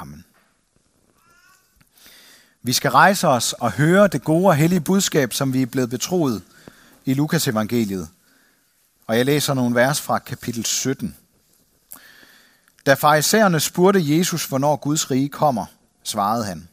Amen. 0.00 0.24
Vi 2.62 2.72
skal 2.72 2.90
rejse 2.90 3.28
os 3.28 3.52
og 3.52 3.72
høre 3.72 4.08
det 4.08 4.24
gode 4.24 4.46
og 4.46 4.56
hellige 4.56 4.80
budskab, 4.80 5.32
som 5.32 5.52
vi 5.52 5.62
er 5.62 5.66
blevet 5.66 5.90
betroet 5.90 6.42
i 7.04 7.14
Lukas 7.14 7.48
evangeliet. 7.48 8.08
Og 9.06 9.16
jeg 9.16 9.24
læser 9.24 9.54
nogle 9.54 9.74
vers 9.74 10.00
fra 10.00 10.18
kapitel 10.18 10.64
17. 10.64 11.16
Da 12.86 12.94
farisæerne 12.94 13.60
spurgte 13.60 14.16
Jesus, 14.16 14.46
hvornår 14.46 14.76
Guds 14.76 15.10
rige 15.10 15.28
kommer, 15.28 15.66
svarede 16.02 16.44
han, 16.44 16.68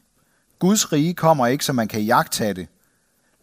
Guds 0.59 0.93
rige 0.93 1.13
kommer 1.13 1.47
ikke, 1.47 1.65
så 1.65 1.73
man 1.73 1.87
kan 1.87 2.01
jagtage 2.01 2.53
det. 2.53 2.67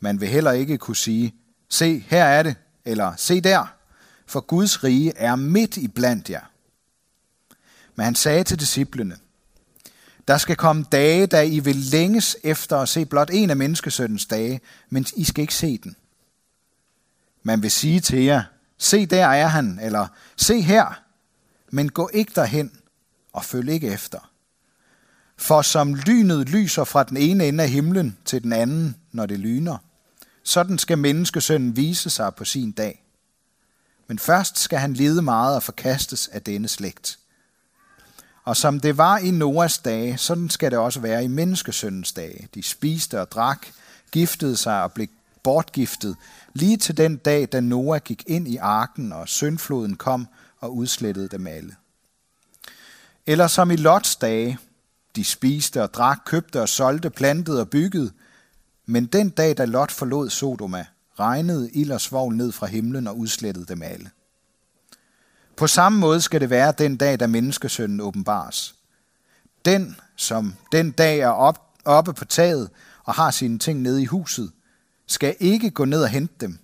Man 0.00 0.20
vil 0.20 0.28
heller 0.28 0.52
ikke 0.52 0.78
kunne 0.78 0.96
sige, 0.96 1.34
se, 1.68 2.04
her 2.08 2.24
er 2.24 2.42
det, 2.42 2.56
eller 2.84 3.16
se 3.16 3.40
der, 3.40 3.74
for 4.26 4.40
Guds 4.40 4.84
rige 4.84 5.12
er 5.16 5.36
midt 5.36 5.76
i 5.76 5.88
blandt 5.88 6.30
jer. 6.30 6.44
Men 7.94 8.04
han 8.04 8.14
sagde 8.14 8.44
til 8.44 8.60
disciplene, 8.60 9.16
der 10.30 10.38
skal 10.38 10.56
komme 10.56 10.84
dage, 10.92 11.26
da 11.26 11.42
I 11.42 11.58
vil 11.58 11.76
længes 11.76 12.36
efter 12.44 12.76
at 12.78 12.88
se 12.88 13.06
blot 13.06 13.30
en 13.32 13.50
af 13.50 13.56
menneskesøndens 13.56 14.26
dage, 14.26 14.60
men 14.90 15.06
I 15.16 15.24
skal 15.24 15.42
ikke 15.42 15.54
se 15.54 15.78
den. 15.78 15.96
Man 17.42 17.62
vil 17.62 17.70
sige 17.70 18.00
til 18.00 18.22
jer, 18.22 18.42
se 18.78 19.06
der 19.06 19.26
er 19.26 19.46
han, 19.46 19.78
eller 19.82 20.08
se 20.36 20.60
her, 20.60 21.02
men 21.70 21.88
gå 21.88 22.10
ikke 22.12 22.32
derhen 22.34 22.72
og 23.32 23.44
følg 23.44 23.68
ikke 23.68 23.88
efter. 23.88 24.30
For 25.36 25.62
som 25.62 25.94
lynet 25.94 26.48
lyser 26.48 26.84
fra 26.84 27.04
den 27.04 27.16
ene 27.16 27.46
ende 27.46 27.64
af 27.64 27.70
himlen 27.70 28.18
til 28.24 28.42
den 28.42 28.52
anden, 28.52 28.96
når 29.12 29.26
det 29.26 29.38
lyner, 29.38 29.76
sådan 30.42 30.78
skal 30.78 30.98
menneskesønnen 30.98 31.76
vise 31.76 32.10
sig 32.10 32.34
på 32.34 32.44
sin 32.44 32.72
dag. 32.72 33.04
Men 34.06 34.18
først 34.18 34.58
skal 34.58 34.78
han 34.78 34.94
lide 34.94 35.22
meget 35.22 35.56
og 35.56 35.62
forkastes 35.62 36.28
af 36.28 36.42
denne 36.42 36.68
slægt. 36.68 37.19
Og 38.50 38.56
som 38.56 38.80
det 38.80 38.98
var 38.98 39.18
i 39.18 39.30
Noas 39.30 39.78
dage, 39.78 40.18
sådan 40.18 40.50
skal 40.50 40.70
det 40.70 40.78
også 40.78 41.00
være 41.00 41.24
i 41.24 41.28
menneskesøndens 41.28 42.12
dage. 42.12 42.48
De 42.54 42.62
spiste 42.62 43.20
og 43.20 43.30
drak, 43.30 43.66
giftede 44.12 44.56
sig 44.56 44.82
og 44.82 44.92
blev 44.92 45.06
bortgiftet, 45.42 46.16
lige 46.54 46.76
til 46.76 46.96
den 46.96 47.16
dag, 47.16 47.48
da 47.52 47.60
Noah 47.60 48.00
gik 48.00 48.24
ind 48.26 48.48
i 48.48 48.56
arken, 48.56 49.12
og 49.12 49.28
syndfloden 49.28 49.96
kom 49.96 50.26
og 50.60 50.76
udslettede 50.76 51.28
dem 51.28 51.46
alle. 51.46 51.76
Eller 53.26 53.46
som 53.46 53.70
i 53.70 53.76
Lots 53.76 54.16
dage, 54.16 54.58
de 55.16 55.24
spiste 55.24 55.82
og 55.82 55.94
drak, 55.94 56.18
købte 56.26 56.62
og 56.62 56.68
solgte, 56.68 57.10
plantede 57.10 57.60
og 57.60 57.70
byggede, 57.70 58.10
men 58.86 59.06
den 59.06 59.28
dag, 59.28 59.56
da 59.58 59.64
Lot 59.64 59.90
forlod 59.90 60.30
Sodoma, 60.30 60.86
regnede 61.18 61.70
ild 61.70 61.92
og 61.92 62.00
svovl 62.00 62.36
ned 62.36 62.52
fra 62.52 62.66
himlen 62.66 63.06
og 63.06 63.18
udslettede 63.18 63.66
dem 63.66 63.82
alle. 63.82 64.10
På 65.60 65.66
samme 65.66 65.98
måde 65.98 66.20
skal 66.20 66.40
det 66.40 66.50
være 66.50 66.72
den 66.78 66.96
dag, 66.96 67.20
da 67.20 67.26
menneskesønnen 67.26 68.00
åbenbares. 68.00 68.74
Den, 69.64 69.96
som 70.16 70.54
den 70.72 70.90
dag 70.90 71.18
er 71.18 71.28
op, 71.28 71.78
oppe 71.84 72.12
på 72.12 72.24
taget 72.24 72.70
og 73.04 73.14
har 73.14 73.30
sine 73.30 73.58
ting 73.58 73.80
nede 73.80 74.02
i 74.02 74.04
huset, 74.04 74.52
skal 75.06 75.36
ikke 75.40 75.70
gå 75.70 75.84
ned 75.84 76.02
og 76.02 76.08
hente 76.08 76.34
dem. 76.40 76.58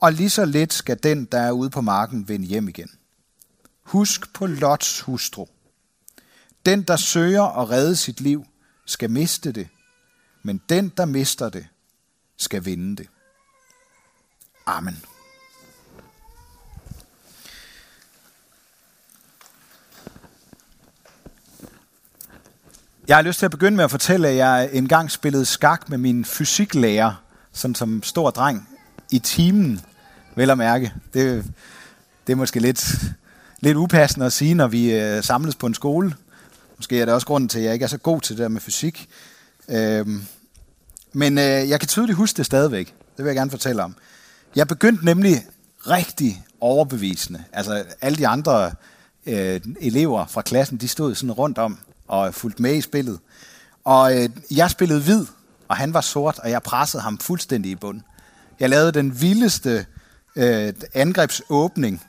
Og 0.00 0.12
lige 0.12 0.30
så 0.30 0.44
lidt 0.44 0.72
skal 0.72 1.02
den, 1.02 1.24
der 1.24 1.40
er 1.40 1.50
ude 1.50 1.70
på 1.70 1.80
marken, 1.80 2.28
vende 2.28 2.46
hjem 2.46 2.68
igen. 2.68 2.90
Husk 3.82 4.32
på 4.32 4.46
Lots 4.46 5.00
hustru. 5.00 5.46
Den, 6.66 6.82
der 6.82 6.96
søger 6.96 7.42
at 7.42 7.70
redde 7.70 7.96
sit 7.96 8.20
liv, 8.20 8.46
skal 8.86 9.10
miste 9.10 9.52
det, 9.52 9.68
men 10.42 10.60
den, 10.68 10.88
der 10.96 11.04
mister 11.04 11.48
det, 11.48 11.66
skal 12.36 12.64
vinde 12.64 12.96
det. 12.96 13.08
Amen. 14.66 15.04
Jeg 23.08 23.16
har 23.16 23.22
lyst 23.22 23.38
til 23.38 23.44
at 23.44 23.50
begynde 23.50 23.76
med 23.76 23.84
at 23.84 23.90
fortælle, 23.90 24.28
at 24.28 24.36
jeg 24.36 24.70
engang 24.72 25.10
spillede 25.10 25.44
skak 25.44 25.88
med 25.88 25.98
min 25.98 26.24
fysiklærer, 26.24 27.22
sådan 27.52 27.74
som 27.74 28.02
stor 28.02 28.30
dreng, 28.30 28.68
i 29.10 29.18
timen, 29.18 29.80
vel 30.34 30.50
at 30.50 30.58
mærke. 30.58 30.92
Det, 31.14 31.44
det 32.26 32.32
er 32.32 32.36
måske 32.36 32.60
lidt, 32.60 32.94
lidt 33.60 33.76
upassende 33.76 34.26
at 34.26 34.32
sige, 34.32 34.54
når 34.54 34.66
vi 34.66 34.92
øh, 34.92 35.22
samles 35.22 35.54
på 35.54 35.66
en 35.66 35.74
skole. 35.74 36.14
Måske 36.76 37.00
er 37.00 37.04
det 37.04 37.14
også 37.14 37.26
grunden 37.26 37.48
til, 37.48 37.58
at 37.58 37.64
jeg 37.64 37.72
ikke 37.72 37.82
er 37.84 37.88
så 37.88 37.98
god 37.98 38.20
til 38.20 38.36
det 38.36 38.42
der 38.42 38.48
med 38.48 38.60
fysik. 38.60 39.08
Øhm, 39.68 40.22
men 41.12 41.38
øh, 41.38 41.44
jeg 41.44 41.80
kan 41.80 41.88
tydeligt 41.88 42.16
huske 42.16 42.36
det 42.36 42.46
stadigvæk. 42.46 42.86
Det 42.86 43.24
vil 43.24 43.30
jeg 43.30 43.36
gerne 43.36 43.50
fortælle 43.50 43.82
om. 43.82 43.94
Jeg 44.56 44.68
begyndte 44.68 45.04
nemlig 45.04 45.46
rigtig 45.86 46.44
overbevisende. 46.60 47.44
Altså 47.52 47.84
alle 48.00 48.18
de 48.18 48.28
andre 48.28 48.72
øh, 49.26 49.60
elever 49.80 50.26
fra 50.26 50.42
klassen, 50.42 50.76
de 50.76 50.88
stod 50.88 51.14
sådan 51.14 51.32
rundt 51.32 51.58
om 51.58 51.78
og 52.08 52.34
fulgt 52.34 52.60
med 52.60 52.74
i 52.74 52.80
spillet. 52.80 53.18
Og 53.84 54.16
øh, 54.16 54.28
jeg 54.50 54.70
spillede 54.70 55.02
hvid, 55.02 55.26
og 55.68 55.76
han 55.76 55.94
var 55.94 56.00
sort, 56.00 56.38
og 56.38 56.50
jeg 56.50 56.62
pressede 56.62 57.02
ham 57.02 57.18
fuldstændig 57.18 57.70
i 57.70 57.74
bund. 57.74 58.00
Jeg 58.60 58.70
lavede 58.70 58.92
den 58.92 59.20
vildeste 59.20 59.86
øh, 60.36 60.72
angrebsåbning, 60.94 62.02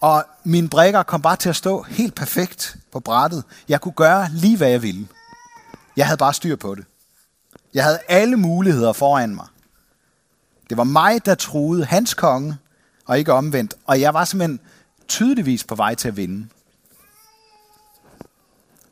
og 0.00 0.24
mine 0.44 0.68
brækker 0.68 1.02
kom 1.02 1.22
bare 1.22 1.36
til 1.36 1.48
at 1.48 1.56
stå 1.56 1.82
helt 1.82 2.14
perfekt 2.14 2.76
på 2.92 3.00
brættet. 3.00 3.44
Jeg 3.68 3.80
kunne 3.80 3.92
gøre 3.92 4.28
lige, 4.32 4.56
hvad 4.56 4.68
jeg 4.68 4.82
ville. 4.82 5.08
Jeg 5.96 6.06
havde 6.06 6.18
bare 6.18 6.34
styr 6.34 6.56
på 6.56 6.74
det. 6.74 6.84
Jeg 7.74 7.84
havde 7.84 7.98
alle 8.08 8.36
muligheder 8.36 8.92
foran 8.92 9.34
mig. 9.34 9.46
Det 10.70 10.76
var 10.76 10.84
mig, 10.84 11.26
der 11.26 11.34
troede 11.34 11.84
hans 11.84 12.14
konge, 12.14 12.56
og 13.06 13.18
ikke 13.18 13.32
omvendt. 13.32 13.74
Og 13.86 14.00
jeg 14.00 14.14
var 14.14 14.24
simpelthen 14.24 14.60
tydeligvis 15.08 15.64
på 15.64 15.74
vej 15.74 15.94
til 15.94 16.08
at 16.08 16.16
vinde. 16.16 16.48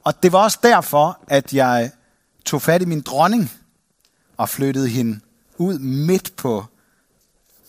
Og 0.05 0.22
det 0.22 0.33
var 0.33 0.43
også 0.43 0.59
derfor, 0.62 1.19
at 1.27 1.55
jeg 1.55 1.91
tog 2.44 2.62
fat 2.62 2.83
i 2.83 2.84
min 2.84 3.00
dronning 3.00 3.53
og 4.37 4.49
flyttede 4.49 4.88
hende 4.88 5.21
ud 5.56 5.78
midt 5.78 6.37
på, 6.37 6.65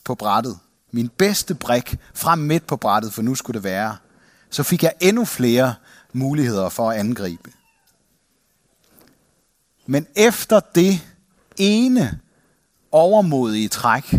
på 0.03 0.15
brættet. 0.15 0.59
Min 0.91 1.09
bedste 1.09 1.55
brik 1.55 1.97
frem 2.13 2.39
midt 2.39 2.67
på 2.67 2.77
brættet, 2.77 3.13
for 3.13 3.21
nu 3.21 3.35
skulle 3.35 3.55
det 3.55 3.63
være. 3.63 3.97
Så 4.49 4.63
fik 4.63 4.83
jeg 4.83 4.93
endnu 4.99 5.25
flere 5.25 5.75
muligheder 6.13 6.69
for 6.69 6.91
at 6.91 6.99
angribe. 6.99 7.51
Men 9.85 10.07
efter 10.15 10.59
det 10.59 11.07
ene 11.57 12.19
overmodige 12.91 13.69
træk, 13.69 14.15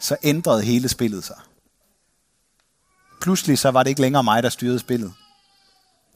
så 0.00 0.16
ændrede 0.22 0.62
hele 0.62 0.88
spillet 0.88 1.24
sig. 1.24 1.36
Pludselig 3.20 3.58
så 3.58 3.70
var 3.70 3.82
det 3.82 3.90
ikke 3.90 4.00
længere 4.00 4.24
mig, 4.24 4.42
der 4.42 4.48
styrede 4.48 4.78
spillet. 4.78 5.12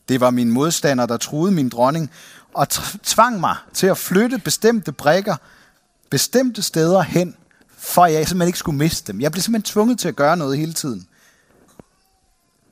Det 0.09 0.21
var 0.21 0.31
min 0.31 0.51
modstander, 0.51 1.07
der 1.07 1.17
truede 1.17 1.53
min 1.53 1.69
dronning 1.69 2.11
og 2.55 2.69
tvang 3.03 3.41
mig 3.41 3.57
til 3.73 3.87
at 3.87 3.99
flytte 3.99 4.39
bestemte 4.39 4.93
brækker 4.93 5.37
bestemte 6.11 6.63
steder 6.63 7.03
hen, 7.03 7.37
for 7.69 8.07
jeg 8.07 8.29
simpelthen 8.29 8.49
ikke 8.49 8.59
skulle 8.59 8.79
miste 8.79 9.13
dem. 9.13 9.21
Jeg 9.21 9.33
blev 9.33 9.43
simpelthen 9.43 9.73
tvunget 9.73 9.99
til 9.99 10.09
at 10.09 10.17
gøre 10.17 10.37
noget 10.37 10.59
hele 10.59 10.73
tiden. 10.73 11.09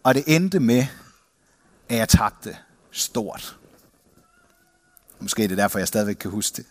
Og 0.03 0.15
det 0.15 0.25
endte 0.27 0.61
med, 0.61 0.87
at 1.89 1.97
jeg 1.97 2.09
tabte 2.09 2.57
stort. 2.91 3.57
Måske 5.21 5.45
er 5.45 5.49
det 5.49 5.59
derfor, 5.59 5.79
jeg 5.79 5.89
stadigvæk 5.89 6.17
kan 6.17 6.31
huske 6.31 6.57
det. 6.57 6.67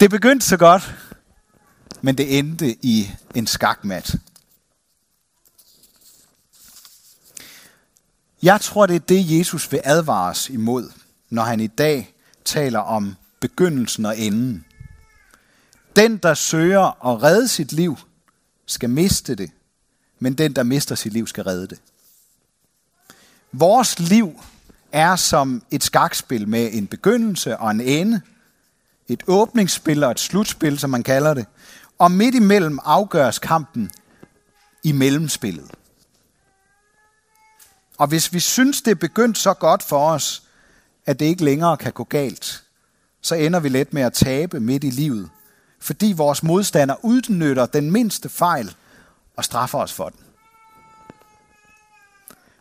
Det 0.00 0.10
begyndte 0.10 0.46
så 0.46 0.56
godt, 0.56 0.94
men 2.02 2.18
det 2.18 2.38
endte 2.38 2.76
i 2.84 3.10
en 3.34 3.46
skakmat. 3.46 4.16
Jeg 8.44 8.60
tror, 8.60 8.86
det 8.86 8.96
er 8.96 9.00
det, 9.00 9.38
Jesus 9.38 9.72
vil 9.72 9.80
advare 9.84 10.30
os 10.30 10.50
imod, 10.50 10.90
når 11.30 11.42
han 11.42 11.60
i 11.60 11.66
dag 11.66 12.14
taler 12.44 12.78
om 12.78 13.16
begyndelsen 13.40 14.06
og 14.06 14.18
enden. 14.18 14.64
Den, 15.96 16.16
der 16.16 16.34
søger 16.34 17.06
at 17.06 17.22
redde 17.22 17.48
sit 17.48 17.72
liv, 17.72 17.96
skal 18.66 18.90
miste 18.90 19.34
det, 19.34 19.50
men 20.18 20.34
den, 20.34 20.52
der 20.52 20.62
mister 20.62 20.94
sit 20.94 21.12
liv, 21.12 21.26
skal 21.26 21.44
redde 21.44 21.66
det. 21.66 21.78
Vores 23.52 23.98
liv 23.98 24.40
er 24.92 25.16
som 25.16 25.62
et 25.70 25.84
skakspil 25.84 26.48
med 26.48 26.68
en 26.72 26.86
begyndelse 26.86 27.56
og 27.56 27.70
en 27.70 27.80
ende. 27.80 28.20
Et 29.08 29.22
åbningsspil 29.26 30.04
og 30.04 30.10
et 30.10 30.20
slutspil, 30.20 30.78
som 30.78 30.90
man 30.90 31.02
kalder 31.02 31.34
det. 31.34 31.46
Og 31.98 32.10
midt 32.10 32.34
imellem 32.34 32.78
afgøres 32.84 33.38
kampen 33.38 33.90
i 34.82 34.92
mellemspillet. 34.92 35.70
Og 37.98 38.06
hvis 38.06 38.32
vi 38.32 38.40
synes, 38.40 38.82
det 38.82 38.90
er 38.90 38.94
begyndt 38.94 39.38
så 39.38 39.54
godt 39.54 39.82
for 39.82 40.10
os, 40.10 40.42
at 41.06 41.20
det 41.20 41.26
ikke 41.26 41.44
længere 41.44 41.76
kan 41.76 41.92
gå 41.92 42.04
galt, 42.04 42.64
så 43.22 43.34
ender 43.34 43.60
vi 43.60 43.68
let 43.68 43.92
med 43.92 44.02
at 44.02 44.12
tabe 44.12 44.60
midt 44.60 44.84
i 44.84 44.90
livet, 44.90 45.30
fordi 45.80 46.12
vores 46.16 46.42
modstander 46.42 47.04
udnytter 47.04 47.66
den 47.66 47.90
mindste 47.90 48.28
fejl 48.28 48.74
og 49.36 49.44
straffer 49.44 49.78
os 49.78 49.92
for 49.92 50.08
den. 50.08 50.20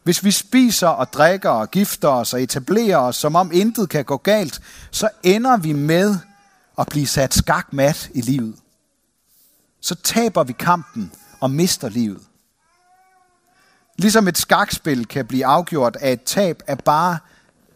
Hvis 0.03 0.23
vi 0.23 0.31
spiser 0.31 0.87
og 0.87 1.13
drikker 1.13 1.49
og 1.49 1.71
gifter 1.71 2.07
os 2.07 2.33
og 2.33 2.43
etablerer 2.43 2.97
os, 2.97 3.15
som 3.15 3.35
om 3.35 3.51
intet 3.53 3.89
kan 3.89 4.05
gå 4.05 4.17
galt, 4.17 4.61
så 4.91 5.09
ender 5.23 5.57
vi 5.57 5.73
med 5.73 6.15
at 6.77 6.87
blive 6.87 7.07
sat 7.07 7.33
skakmat 7.33 8.09
i 8.13 8.21
livet. 8.21 8.55
Så 9.81 9.95
taber 9.95 10.43
vi 10.43 10.53
kampen 10.53 11.11
og 11.39 11.51
mister 11.51 11.89
livet. 11.89 12.21
Ligesom 13.97 14.27
et 14.27 14.37
skakspil 14.37 15.05
kan 15.05 15.25
blive 15.25 15.45
afgjort 15.45 15.95
af 15.95 16.11
et 16.11 16.23
tab 16.23 16.61
af 16.67 16.77
bare 16.77 17.17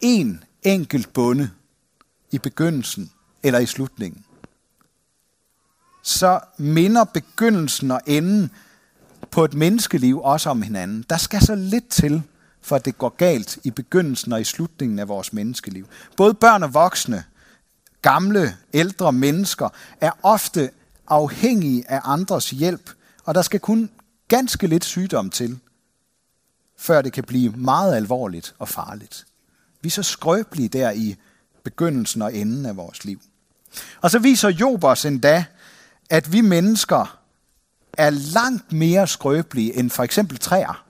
en 0.00 0.44
enkelt 0.62 1.12
bonde 1.12 1.50
i 2.30 2.38
begyndelsen 2.38 3.10
eller 3.42 3.58
i 3.58 3.66
slutningen, 3.66 4.24
så 6.02 6.40
minder 6.58 7.04
begyndelsen 7.04 7.90
og 7.90 8.00
enden 8.06 8.50
på 9.30 9.44
et 9.44 9.54
menneskeliv 9.54 10.20
også 10.20 10.50
om 10.50 10.62
hinanden. 10.62 11.04
Der 11.10 11.16
skal 11.16 11.40
så 11.40 11.54
lidt 11.54 11.88
til, 11.88 12.22
for 12.62 12.76
at 12.76 12.84
det 12.84 12.98
går 12.98 13.08
galt 13.08 13.58
i 13.64 13.70
begyndelsen 13.70 14.32
og 14.32 14.40
i 14.40 14.44
slutningen 14.44 14.98
af 14.98 15.08
vores 15.08 15.32
menneskeliv. 15.32 15.86
Både 16.16 16.34
børn 16.34 16.62
og 16.62 16.74
voksne, 16.74 17.24
gamle, 18.02 18.56
ældre 18.74 19.12
mennesker 19.12 19.68
er 20.00 20.10
ofte 20.22 20.70
afhængige 21.08 21.90
af 21.90 22.00
andres 22.04 22.50
hjælp, 22.50 22.90
og 23.24 23.34
der 23.34 23.42
skal 23.42 23.60
kun 23.60 23.90
ganske 24.28 24.66
lidt 24.66 24.84
sygdom 24.84 25.30
til, 25.30 25.58
før 26.78 27.02
det 27.02 27.12
kan 27.12 27.24
blive 27.24 27.50
meget 27.50 27.94
alvorligt 27.94 28.54
og 28.58 28.68
farligt. 28.68 29.26
Vi 29.80 29.86
er 29.86 29.90
så 29.90 30.02
skrøbelige 30.02 30.68
der 30.68 30.90
i 30.90 31.16
begyndelsen 31.62 32.22
og 32.22 32.34
enden 32.34 32.66
af 32.66 32.76
vores 32.76 33.04
liv. 33.04 33.20
Og 34.00 34.10
så 34.10 34.18
viser 34.18 34.48
Job 34.48 34.84
os 34.84 35.04
endda, 35.04 35.44
at 36.10 36.32
vi 36.32 36.40
mennesker 36.40 37.20
er 37.92 38.10
langt 38.10 38.72
mere 38.72 39.06
skrøbelige 39.06 39.74
end 39.74 39.90
for 39.90 40.02
eksempel 40.02 40.38
træer. 40.38 40.84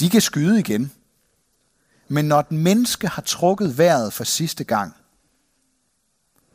De 0.00 0.10
kan 0.10 0.20
skyde 0.20 0.58
igen. 0.58 0.92
Men 2.08 2.24
når 2.24 2.40
et 2.40 2.52
menneske 2.52 3.08
har 3.08 3.22
trukket 3.22 3.78
vejret 3.78 4.12
for 4.12 4.24
sidste 4.24 4.64
gang, 4.64 4.94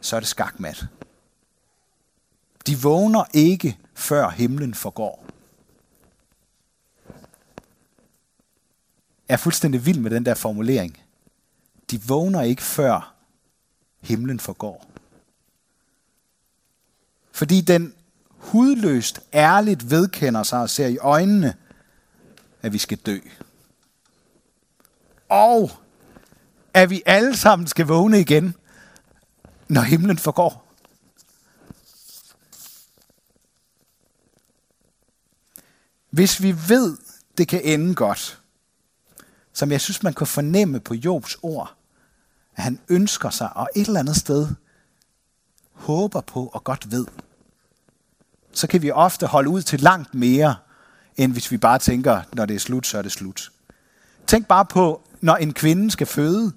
så 0.02 0.16
er 0.16 0.20
det 0.20 0.30
skakmat. 0.30 0.86
De 2.68 2.78
vågner 2.80 3.24
ikke, 3.34 3.78
før 3.96 4.30
himlen 4.30 4.74
forgår. 4.74 5.31
Er 9.32 9.38
fuldstændig 9.38 9.86
vild 9.86 10.00
med 10.00 10.12
den 10.12 10.26
der 10.26 10.34
formulering. 10.34 11.00
De 11.92 12.02
vågner 12.04 12.42
ikke, 12.42 12.62
før 12.62 13.16
himlen 14.02 14.40
forgår. 14.40 14.86
Fordi 17.32 17.62
den 17.62 17.94
hudløst 18.30 19.22
ærligt 19.34 19.90
vedkender 19.90 20.44
sig 20.44 20.62
og 20.62 20.70
ser 20.70 20.88
i 20.88 20.98
øjnene, 20.98 21.56
at 22.62 22.74
vi 22.74 22.78
skal 22.78 22.98
dø. 22.98 23.20
Og 25.30 25.72
at 26.74 26.90
vi 26.90 27.04
alle 27.06 27.38
sammen 27.38 27.68
skal 27.68 27.86
vågne 27.86 28.20
igen, 28.20 28.56
når 29.68 29.82
himlen 29.82 30.18
forgår. 30.18 30.74
Hvis 36.10 36.42
vi 36.42 36.56
ved, 36.70 36.98
det 37.38 37.48
kan 37.48 37.62
ende 37.64 37.96
godt, 37.96 38.41
som 39.54 39.72
jeg 39.72 39.82
synes, 39.82 40.04
man 40.04 40.14
kan 40.14 40.28
fornemme 40.28 40.80
på 40.80 40.94
Jobs 40.94 41.38
ord, 41.42 41.76
at 42.56 42.64
han 42.64 42.80
ønsker 42.90 43.30
sig 43.30 43.54
og 43.56 43.70
et 43.76 43.88
eller 43.88 44.00
andet 44.00 44.16
sted 44.16 44.48
håber 45.74 46.22
på 46.22 46.48
og 46.48 46.64
godt 46.64 46.92
ved, 46.92 47.06
så 48.54 48.68
kan 48.68 48.82
vi 48.82 48.92
ofte 48.92 49.28
holde 49.28 49.50
ud 49.50 49.62
til 49.62 49.80
langt 49.80 50.16
mere, 50.16 50.56
end 51.18 51.32
hvis 51.32 51.52
vi 51.52 51.58
bare 51.58 51.80
tænker, 51.80 52.22
når 52.34 52.46
det 52.46 52.56
er 52.56 52.60
slut, 52.60 52.88
så 52.88 52.98
er 52.98 53.02
det 53.02 53.12
slut. 53.12 53.52
Tænk 54.28 54.48
bare 54.48 54.66
på, 54.66 55.02
når 55.22 55.36
en 55.36 55.54
kvinde 55.54 55.92
skal 55.92 56.08
føde. 56.08 56.52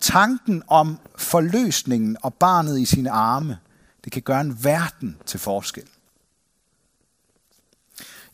Tanken 0.00 0.62
om 0.66 0.98
forløsningen 1.16 2.16
og 2.22 2.34
barnet 2.34 2.80
i 2.80 2.84
sine 2.84 3.10
arme, 3.10 3.58
det 4.04 4.12
kan 4.12 4.22
gøre 4.22 4.40
en 4.40 4.64
verden 4.64 5.16
til 5.26 5.40
forskel. 5.40 5.84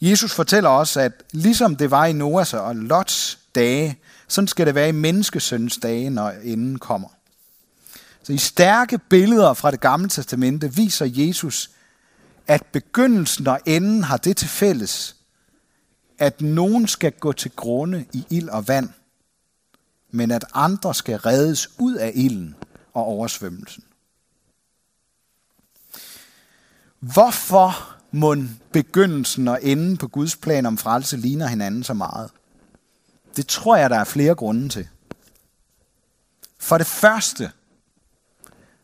Jesus 0.00 0.34
fortæller 0.34 0.70
os, 0.70 0.96
at 0.96 1.12
ligesom 1.32 1.76
det 1.76 1.90
var 1.90 2.06
i 2.06 2.12
Noahs 2.12 2.54
og 2.54 2.76
Lots 2.76 3.38
dage, 3.56 3.99
sådan 4.29 4.49
skal 4.49 4.67
det 4.67 4.75
være 4.75 4.88
i 4.88 4.93
menneskesøns 4.93 5.76
dage, 5.76 6.11
når 6.11 6.31
enden 6.31 6.79
kommer. 6.79 7.08
Så 8.23 8.32
i 8.32 8.38
stærke 8.38 8.99
billeder 8.99 9.55
fra 9.55 9.70
det 9.70 9.81
gamle 9.81 10.08
testamente 10.08 10.75
viser 10.75 11.06
Jesus, 11.08 11.70
at 12.47 12.67
begyndelsen 12.73 13.47
og 13.47 13.61
enden 13.67 14.05
har 14.05 14.17
det 14.17 14.37
til 14.37 14.49
fælles, 14.49 15.17
at 16.19 16.41
nogen 16.41 16.88
skal 16.88 17.12
gå 17.12 17.32
til 17.32 17.50
grunde 17.50 18.05
i 18.12 18.26
ild 18.31 18.49
og 18.49 18.69
vand, 18.69 18.88
men 20.11 20.31
at 20.31 20.44
andre 20.55 20.94
skal 20.94 21.17
reddes 21.17 21.69
ud 21.79 21.94
af 21.94 22.12
ilden 22.14 22.56
og 22.94 23.05
oversvømmelsen. 23.05 23.85
Hvorfor 27.00 27.97
må 28.11 28.37
begyndelsen 28.73 29.49
og 29.49 29.58
enden 29.62 29.97
på 29.97 30.08
Guds 30.08 30.37
plan 30.37 30.67
om 30.67 30.79
frelse 30.79 31.17
ligner 31.17 31.47
hinanden 31.47 31.85
så 31.85 31.94
meget? 31.94 32.31
Det 33.36 33.46
tror 33.46 33.76
jeg, 33.76 33.90
der 33.90 33.98
er 33.98 34.04
flere 34.04 34.34
grunde 34.34 34.68
til. 34.68 34.88
For 36.58 36.78
det 36.78 36.86
første, 36.86 37.52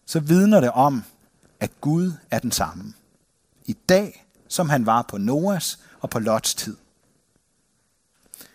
så 0.07 0.21
vidner 0.21 0.61
det 0.61 0.71
om, 0.71 1.05
at 1.61 1.71
Gud 1.81 2.13
er 2.31 2.39
den 2.39 2.53
samme. 2.53 2.93
I 3.65 3.73
dag, 3.73 4.27
som 4.49 4.69
han 4.69 4.87
var 4.87 5.03
på 5.03 5.19
Noas 5.19 5.79
og 6.01 6.11
på 6.11 6.19
Lots 6.19 6.55
tid. 6.55 6.77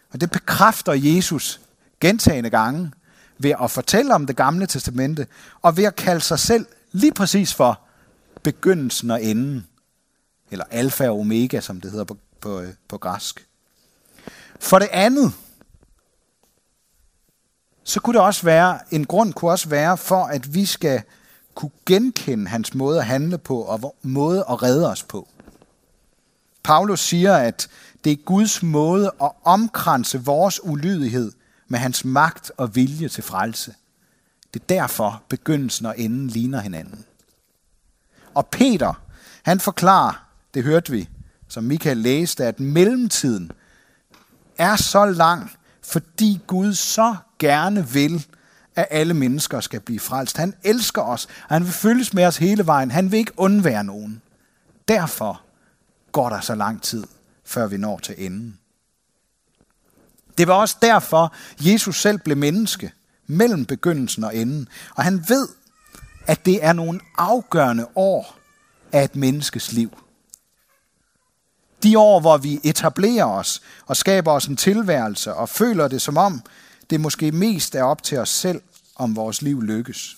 Og 0.10 0.22
det 0.22 0.32
bekræfter 0.32 0.94
Jesus 0.94 1.62
gentagende 2.00 2.50
gange 2.50 2.92
ved 3.38 3.54
at 3.62 3.72
fortælle 3.72 4.14
om 4.14 4.26
det 4.26 4.36
gamle 4.36 4.68
testamente, 4.68 5.28
og 5.62 5.78
ved 5.78 5.84
at 5.84 5.96
kalde 5.96 6.22
sig 6.22 6.40
selv 6.40 6.66
lige 6.92 7.14
præcis 7.14 7.54
for 7.54 7.82
begyndelsen 8.44 9.12
og 9.12 9.24
enden. 9.24 9.68
Eller 10.52 10.66
alfa 10.72 11.10
og 11.10 11.20
omega, 11.20 11.62
som 11.62 11.82
det 11.82 11.92
hedder 11.92 12.06
på, 12.06 12.18
på, 12.42 12.62
øh, 12.62 12.74
på 12.88 12.98
græsk. 12.98 13.48
For 14.60 14.80
det 14.80 14.90
andet, 14.92 15.34
så 17.88 18.00
kunne 18.00 18.14
det 18.14 18.22
også 18.22 18.44
være, 18.44 18.80
en 18.92 19.06
grund 19.06 19.34
kunne 19.34 19.52
også 19.52 19.70
være 19.70 19.98
for, 19.98 20.26
at 20.26 20.54
vi 20.54 20.66
skal 20.66 21.02
kunne 21.56 21.72
genkende 21.86 22.48
hans 22.48 22.74
måde 22.74 23.00
at 23.00 23.06
handle 23.06 23.38
på 23.38 23.62
og 23.62 23.96
måde 24.02 24.46
at 24.50 24.64
redde 24.64 24.92
os 24.92 25.04
på. 25.04 25.28
Paulus 26.64 27.00
siger, 27.00 27.36
at 27.36 27.68
det 28.04 28.12
er 28.12 28.16
Guds 28.26 28.64
måde 28.64 29.12
at 29.22 29.32
omkranse 29.44 30.24
vores 30.26 30.60
ulydighed 30.64 31.32
med 31.68 31.80
hans 31.80 32.06
magt 32.06 32.52
og 32.58 32.76
vilje 32.76 33.10
til 33.10 33.24
frelse. 33.24 33.74
Det 34.54 34.62
er 34.62 34.66
derfor 34.68 35.24
begyndelsen 35.30 35.86
og 35.86 36.00
enden 36.00 36.28
ligner 36.28 36.60
hinanden. 36.60 37.06
Og 38.34 38.48
Peter, 38.48 38.94
han 39.44 39.60
forklarer, 39.60 40.28
det 40.54 40.64
hørte 40.64 40.92
vi, 40.92 41.10
som 41.48 41.64
Michael 41.64 41.98
læste, 41.98 42.46
at 42.46 42.60
mellemtiden 42.60 43.52
er 44.58 44.76
så 44.76 45.06
lang, 45.06 45.52
fordi 45.88 46.40
Gud 46.48 46.74
så 46.74 47.16
gerne 47.40 47.90
vil, 47.90 48.26
at 48.76 48.88
alle 48.90 49.14
mennesker 49.14 49.60
skal 49.60 49.80
blive 49.80 50.00
frelst. 50.00 50.38
Han 50.38 50.54
elsker 50.64 51.02
os, 51.02 51.26
og 51.26 51.56
han 51.56 51.64
vil 51.64 51.74
følges 51.74 52.14
med 52.14 52.26
os 52.26 52.38
hele 52.38 52.66
vejen. 52.66 52.92
Han 52.92 53.12
vil 53.12 53.18
ikke 53.18 53.32
undvære 53.38 53.84
nogen. 53.84 54.22
Derfor 54.88 55.42
går 56.12 56.30
der 56.30 56.40
så 56.40 56.56
lang 56.56 56.82
tid, 56.82 57.04
før 57.46 57.68
vi 57.68 57.78
når 57.78 58.00
til 58.00 58.16
enden. 58.18 58.60
Det 60.38 60.48
var 60.48 60.54
også 60.54 60.78
derfor, 60.82 61.34
Jesus 61.60 62.02
selv 62.02 62.20
blev 62.20 62.38
menneske, 62.38 62.92
mellem 63.28 63.66
begyndelsen 63.66 64.24
og 64.24 64.36
enden. 64.36 64.68
Og 64.96 65.04
han 65.04 65.26
ved, 65.28 65.48
at 66.28 66.46
det 66.46 66.66
er 66.66 66.74
nogle 66.74 67.00
afgørende 67.18 67.88
år 67.96 68.38
af 68.92 69.04
et 69.04 69.16
menneskes 69.16 69.72
liv. 69.72 69.98
De 71.88 72.00
år, 72.00 72.20
hvor 72.20 72.38
vi 72.38 72.60
etablerer 72.64 73.26
os 73.26 73.62
og 73.86 73.98
skaber 73.98 74.32
os 74.32 74.46
en 74.46 74.58
tilværelse 74.58 75.34
og 75.34 75.50
føler 75.50 75.88
det 75.88 76.02
som 76.02 76.18
om, 76.18 76.42
det 76.90 77.02
måske 77.02 77.32
mest 77.32 77.76
er 77.76 77.84
op 77.84 78.04
til 78.04 78.18
os 78.18 78.30
selv, 78.30 78.62
om 78.96 79.16
vores 79.16 79.42
liv 79.42 79.62
lykkes. 79.62 80.18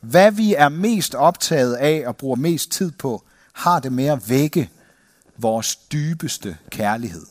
Hvad 0.00 0.32
vi 0.32 0.54
er 0.54 0.68
mest 0.68 1.14
optaget 1.14 1.74
af 1.74 2.02
og 2.06 2.16
bruger 2.16 2.36
mest 2.36 2.70
tid 2.70 2.90
på, 2.90 3.22
har 3.52 3.80
det 3.80 3.92
med 3.92 4.06
at 4.06 4.28
vække 4.28 4.70
vores 5.36 5.76
dybeste 5.76 6.56
kærlighed. 6.70 7.26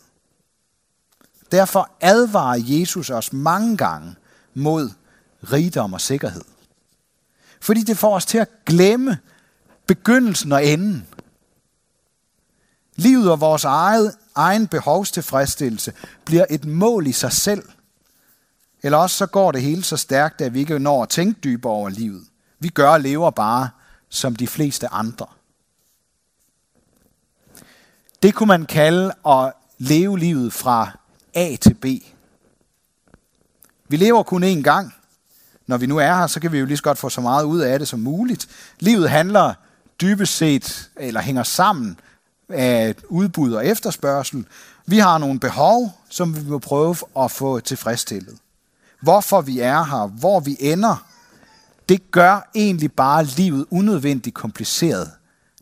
Derfor 1.51 1.89
advarer 2.01 2.61
Jesus 2.63 3.09
os 3.09 3.33
mange 3.33 3.77
gange 3.77 4.15
mod 4.53 4.89
rigdom 5.51 5.93
og 5.93 6.01
sikkerhed. 6.01 6.43
Fordi 7.61 7.81
det 7.81 7.97
får 7.97 8.15
os 8.15 8.25
til 8.25 8.37
at 8.37 8.49
glemme 8.65 9.17
begyndelsen 9.87 10.51
og 10.51 10.65
enden. 10.65 11.07
Livet 13.03 13.31
og 13.31 13.41
vores 13.41 13.63
eget, 13.63 14.15
egen 14.36 14.67
behovstilfredsstillelse 14.67 15.93
bliver 16.25 16.45
et 16.50 16.65
mål 16.65 17.07
i 17.07 17.12
sig 17.12 17.31
selv. 17.31 17.63
Eller 18.83 18.98
også 18.98 19.17
så 19.17 19.25
går 19.25 19.51
det 19.51 19.62
hele 19.62 19.83
så 19.83 19.98
stærkt, 19.98 20.41
at 20.41 20.53
vi 20.53 20.60
ikke 20.60 20.79
når 20.79 21.03
at 21.03 21.10
tænke 21.10 21.39
dybere 21.43 21.74
over 21.74 21.89
livet. 21.89 22.24
Vi 22.60 22.69
gør 22.69 22.89
og 22.89 23.01
lever 23.01 23.31
bare 23.31 23.69
som 24.10 24.36
de 24.36 24.48
fleste 24.48 24.88
andre. 24.88 25.25
Det 28.24 28.33
kunne 28.33 28.48
man 28.48 28.65
kalde 28.65 29.13
at 29.27 29.53
leve 29.77 30.19
livet 30.19 30.53
fra 30.53 30.98
A 31.33 31.55
til 31.62 31.74
B. 31.74 31.86
Vi 33.88 33.98
lever 33.98 34.24
kun 34.24 34.43
én 34.43 34.62
gang. 34.62 34.93
Når 35.67 35.77
vi 35.77 35.86
nu 35.86 35.98
er 35.98 36.15
her, 36.15 36.27
så 36.27 36.39
kan 36.39 36.51
vi 36.51 36.60
jo 36.60 36.65
lige 36.65 36.77
så 36.77 36.83
godt 36.83 36.98
få 36.98 37.10
så 37.10 37.22
meget 37.22 37.43
ud 37.43 37.60
af 37.60 37.79
det 37.79 37.88
som 37.88 38.00
muligt. 38.00 38.48
Livet 38.79 39.10
handler 39.10 39.53
dybest 40.01 40.38
set, 40.38 40.89
eller 40.95 41.22
hænger 41.22 41.43
sammen 41.43 42.00
af 42.53 42.95
udbud 43.10 43.53
og 43.53 43.65
efterspørgsel. 43.65 44.45
Vi 44.86 44.98
har 44.98 45.17
nogle 45.17 45.39
behov, 45.39 46.00
som 46.10 46.36
vi 46.36 46.50
må 46.50 46.60
prøve 46.60 46.95
at 47.19 47.31
få 47.31 47.60
tilfredsstillet. 47.60 48.38
hvorfor 49.01 49.41
vi 49.41 49.60
er 49.60 49.83
her, 49.83 50.07
hvor 50.07 50.39
vi 50.39 50.57
ender, 50.60 51.07
det 51.89 52.12
gør 52.12 52.50
egentlig 52.55 52.91
bare 52.91 53.24
livet 53.24 53.65
unødvendigt 53.72 54.36
kompliceret, 54.36 55.12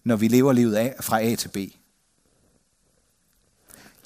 når 0.03 0.15
vi 0.15 0.27
lever 0.27 0.53
livet 0.53 0.75
af, 0.75 0.95
fra 1.01 1.21
A 1.21 1.36
til 1.36 1.48
B. 1.48 1.57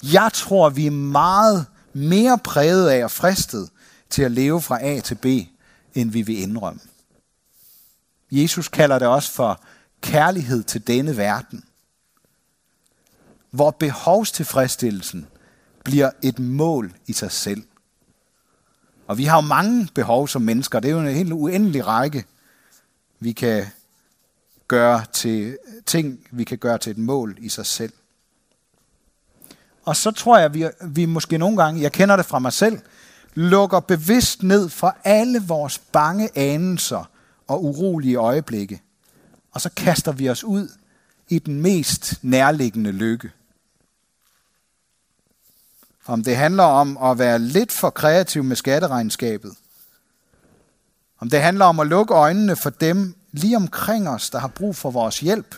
Jeg 0.02 0.30
tror, 0.34 0.68
vi 0.68 0.86
er 0.86 0.90
meget 0.90 1.66
mere 1.92 2.38
præget 2.38 2.88
af 2.88 3.04
og 3.04 3.10
fristet 3.10 3.70
til 4.10 4.22
at 4.22 4.32
leve 4.32 4.62
fra 4.62 4.84
A 4.84 5.00
til 5.00 5.14
B, 5.14 5.26
end 5.94 6.10
vi 6.10 6.22
vil 6.22 6.38
indrømme. 6.38 6.80
Jesus 8.30 8.68
kalder 8.68 8.98
det 8.98 9.08
også 9.08 9.32
for 9.32 9.60
kærlighed 10.00 10.62
til 10.62 10.86
denne 10.86 11.16
verden, 11.16 11.64
hvor 13.50 13.70
behovstilfredsstillelsen 13.70 15.26
bliver 15.84 16.10
et 16.22 16.38
mål 16.38 16.94
i 17.06 17.12
sig 17.12 17.32
selv. 17.32 17.62
Og 19.06 19.18
vi 19.18 19.24
har 19.24 19.36
jo 19.36 19.40
mange 19.40 19.88
behov 19.94 20.28
som 20.28 20.42
mennesker. 20.42 20.80
Det 20.80 20.88
er 20.88 20.92
jo 20.92 21.00
en 21.00 21.14
helt 21.14 21.32
uendelig 21.32 21.86
række, 21.86 22.24
vi 23.20 23.32
kan 23.32 23.66
gøre 24.68 25.04
til 25.12 25.58
ting, 25.86 26.26
vi 26.30 26.44
kan 26.44 26.58
gøre 26.58 26.78
til 26.78 26.90
et 26.90 26.98
mål 26.98 27.36
i 27.40 27.48
sig 27.48 27.66
selv. 27.66 27.92
Og 29.84 29.96
så 29.96 30.10
tror 30.10 30.38
jeg, 30.38 30.54
vi, 30.54 30.66
vi 30.86 31.04
måske 31.04 31.38
nogle 31.38 31.56
gange, 31.56 31.82
jeg 31.82 31.92
kender 31.92 32.16
det 32.16 32.26
fra 32.26 32.38
mig 32.38 32.52
selv, 32.52 32.78
lukker 33.34 33.80
bevidst 33.80 34.42
ned 34.42 34.68
for 34.68 34.96
alle 35.04 35.42
vores 35.46 35.78
bange 35.78 36.30
anelser 36.34 37.10
og 37.46 37.64
urolige 37.64 38.16
øjeblikke. 38.16 38.82
Og 39.52 39.60
så 39.60 39.70
kaster 39.76 40.12
vi 40.12 40.30
os 40.30 40.44
ud 40.44 40.68
i 41.28 41.38
den 41.38 41.62
mest 41.62 42.18
nærliggende 42.22 42.92
lykke. 42.92 43.30
Om 46.06 46.24
det 46.24 46.36
handler 46.36 46.64
om 46.64 46.96
at 46.96 47.18
være 47.18 47.38
lidt 47.38 47.72
for 47.72 47.90
kreativ 47.90 48.44
med 48.44 48.56
skatteregnskabet. 48.56 49.56
Om 51.18 51.30
det 51.30 51.40
handler 51.40 51.64
om 51.64 51.80
at 51.80 51.86
lukke 51.86 52.14
øjnene 52.14 52.56
for 52.56 52.70
dem 52.70 53.16
lige 53.32 53.56
omkring 53.56 54.08
os, 54.08 54.30
der 54.30 54.38
har 54.38 54.48
brug 54.48 54.76
for 54.76 54.90
vores 54.90 55.20
hjælp. 55.20 55.54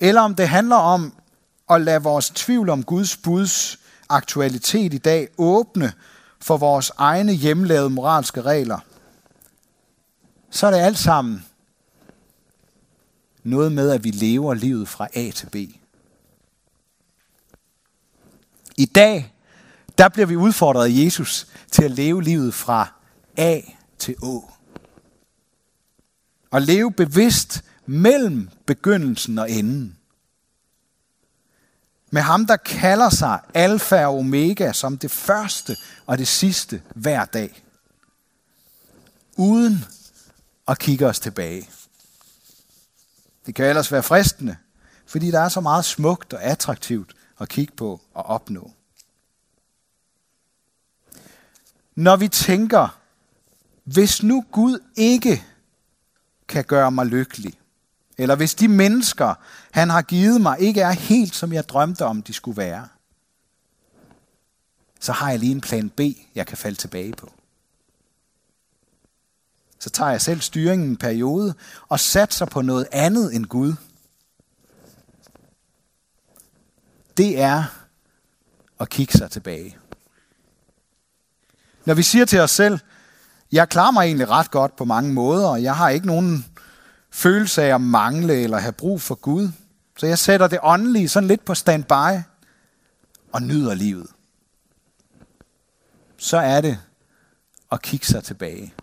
Eller 0.00 0.20
om 0.20 0.34
det 0.34 0.48
handler 0.48 0.76
om 0.76 1.12
at 1.70 1.80
lade 1.80 2.02
vores 2.02 2.30
tvivl 2.30 2.70
om 2.70 2.84
Guds 2.84 3.16
buds 3.16 3.78
aktualitet 4.08 4.94
i 4.94 4.98
dag 4.98 5.28
åbne 5.38 5.92
for 6.40 6.56
vores 6.56 6.92
egne 6.98 7.32
hjemlavede 7.32 7.90
moralske 7.90 8.42
regler, 8.42 8.78
så 10.50 10.66
er 10.66 10.70
det 10.70 10.78
alt 10.78 10.98
sammen 10.98 11.47
noget 13.48 13.72
med, 13.72 13.90
at 13.90 14.04
vi 14.04 14.10
lever 14.10 14.54
livet 14.54 14.88
fra 14.88 15.08
A 15.14 15.30
til 15.30 15.46
B. 15.46 15.56
I 18.76 18.84
dag, 18.84 19.34
der 19.98 20.08
bliver 20.08 20.26
vi 20.26 20.36
udfordret 20.36 20.84
af 20.84 21.04
Jesus 21.04 21.46
til 21.70 21.82
at 21.82 21.90
leve 21.90 22.22
livet 22.22 22.54
fra 22.54 22.92
A 23.36 23.60
til 23.98 24.16
Å. 24.22 24.50
Og 26.50 26.62
leve 26.62 26.92
bevidst 26.92 27.64
mellem 27.86 28.48
begyndelsen 28.66 29.38
og 29.38 29.50
enden. 29.50 29.96
Med 32.10 32.22
ham, 32.22 32.46
der 32.46 32.56
kalder 32.56 33.10
sig 33.10 33.40
alfa 33.54 34.06
og 34.06 34.18
omega 34.18 34.72
som 34.72 34.98
det 34.98 35.10
første 35.10 35.76
og 36.06 36.18
det 36.18 36.28
sidste 36.28 36.82
hver 36.94 37.24
dag. 37.24 37.64
Uden 39.36 39.84
at 40.68 40.78
kigge 40.78 41.06
os 41.06 41.20
tilbage. 41.20 41.68
Det 43.48 43.54
kan 43.54 43.66
ellers 43.66 43.92
være 43.92 44.02
fristende, 44.02 44.56
fordi 45.06 45.30
der 45.30 45.40
er 45.40 45.48
så 45.48 45.60
meget 45.60 45.84
smukt 45.84 46.32
og 46.32 46.42
attraktivt 46.42 47.14
at 47.40 47.48
kigge 47.48 47.72
på 47.76 48.00
og 48.14 48.26
opnå. 48.26 48.72
Når 51.94 52.16
vi 52.16 52.28
tænker, 52.28 52.98
hvis 53.84 54.22
nu 54.22 54.44
Gud 54.52 54.78
ikke 54.96 55.44
kan 56.48 56.64
gøre 56.64 56.90
mig 56.90 57.06
lykkelig, 57.06 57.60
eller 58.18 58.36
hvis 58.36 58.54
de 58.54 58.68
mennesker, 58.68 59.34
han 59.70 59.90
har 59.90 60.02
givet 60.02 60.40
mig, 60.40 60.60
ikke 60.60 60.80
er 60.80 60.90
helt, 60.90 61.34
som 61.34 61.52
jeg 61.52 61.68
drømte 61.68 62.04
om, 62.04 62.22
de 62.22 62.32
skulle 62.32 62.56
være, 62.56 62.88
så 65.00 65.12
har 65.12 65.30
jeg 65.30 65.38
lige 65.38 65.52
en 65.52 65.60
plan 65.60 65.90
B, 65.90 66.00
jeg 66.34 66.46
kan 66.46 66.58
falde 66.58 66.76
tilbage 66.76 67.12
på. 67.12 67.32
Så 69.78 69.90
tager 69.90 70.10
jeg 70.10 70.20
selv 70.20 70.40
styringen 70.40 70.88
en 70.88 70.96
periode 70.96 71.54
og 71.88 72.00
satser 72.00 72.46
på 72.46 72.62
noget 72.62 72.86
andet 72.92 73.34
end 73.34 73.46
Gud. 73.46 73.74
Det 77.16 77.40
er 77.40 77.64
at 78.80 78.88
kigge 78.88 79.12
sig 79.12 79.30
tilbage. 79.30 79.76
Når 81.84 81.94
vi 81.94 82.02
siger 82.02 82.24
til 82.24 82.40
os 82.40 82.50
selv, 82.50 82.78
jeg 83.52 83.68
klarer 83.68 83.90
mig 83.90 84.04
egentlig 84.04 84.28
ret 84.28 84.50
godt 84.50 84.76
på 84.76 84.84
mange 84.84 85.12
måder, 85.12 85.48
og 85.48 85.62
jeg 85.62 85.76
har 85.76 85.88
ikke 85.88 86.06
nogen 86.06 86.46
følelse 87.10 87.62
af 87.62 87.74
at 87.74 87.80
mangle 87.80 88.34
eller 88.34 88.58
have 88.58 88.72
brug 88.72 89.00
for 89.00 89.14
Gud. 89.14 89.48
Så 89.98 90.06
jeg 90.06 90.18
sætter 90.18 90.46
det 90.46 90.58
åndelige 90.62 91.08
sådan 91.08 91.28
lidt 91.28 91.44
på 91.44 91.54
standby 91.54 92.22
og 93.32 93.42
nyder 93.42 93.74
livet. 93.74 94.06
Så 96.16 96.36
er 96.36 96.60
det 96.60 96.78
at 97.72 97.82
kigge 97.82 98.06
sig 98.06 98.24
tilbage. 98.24 98.74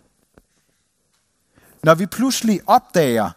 Når 1.86 1.94
vi 1.94 2.06
pludselig 2.06 2.60
opdager, 2.66 3.30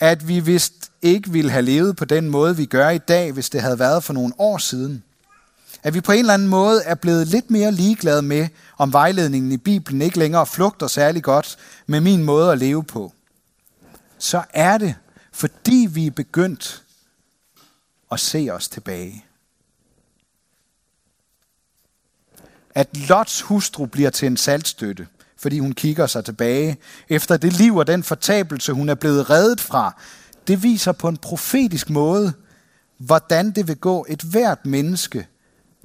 at 0.00 0.28
vi 0.28 0.40
vist 0.40 0.92
ikke 1.02 1.30
ville 1.30 1.50
have 1.50 1.62
levet 1.62 1.96
på 1.96 2.04
den 2.04 2.30
måde, 2.30 2.56
vi 2.56 2.64
gør 2.64 2.88
i 2.88 2.98
dag, 2.98 3.32
hvis 3.32 3.50
det 3.50 3.60
havde 3.60 3.78
været 3.78 4.04
for 4.04 4.12
nogle 4.12 4.34
år 4.38 4.58
siden. 4.58 5.02
At 5.82 5.94
vi 5.94 6.00
på 6.00 6.12
en 6.12 6.18
eller 6.18 6.34
anden 6.34 6.48
måde 6.48 6.82
er 6.82 6.94
blevet 6.94 7.26
lidt 7.26 7.50
mere 7.50 7.72
ligeglade 7.72 8.22
med, 8.22 8.48
om 8.78 8.92
vejledningen 8.92 9.52
i 9.52 9.56
Bibelen 9.56 10.02
ikke 10.02 10.18
længere 10.18 10.46
flugter 10.46 10.86
særlig 10.86 11.22
godt 11.22 11.58
med 11.86 12.00
min 12.00 12.24
måde 12.24 12.52
at 12.52 12.58
leve 12.58 12.84
på 12.84 13.12
så 14.18 14.44
er 14.50 14.78
det, 14.78 14.94
fordi 15.32 15.88
vi 15.90 16.06
er 16.06 16.10
begyndt 16.10 16.82
at 18.12 18.20
se 18.20 18.48
os 18.52 18.68
tilbage. 18.68 19.24
At 22.74 22.96
Lots 23.08 23.40
hustru 23.40 23.86
bliver 23.86 24.10
til 24.10 24.26
en 24.26 24.36
saltstøtte, 24.36 25.06
fordi 25.38 25.58
hun 25.58 25.72
kigger 25.72 26.06
sig 26.06 26.24
tilbage 26.24 26.76
efter 27.08 27.36
det 27.36 27.52
liv 27.52 27.76
og 27.76 27.86
den 27.86 28.02
fortabelse, 28.02 28.72
hun 28.72 28.88
er 28.88 28.94
blevet 28.94 29.30
reddet 29.30 29.60
fra, 29.60 30.00
det 30.46 30.62
viser 30.62 30.92
på 30.92 31.08
en 31.08 31.16
profetisk 31.16 31.90
måde, 31.90 32.32
hvordan 32.98 33.50
det 33.50 33.68
vil 33.68 33.76
gå 33.76 34.06
et 34.08 34.22
hvert 34.22 34.66
menneske, 34.66 35.26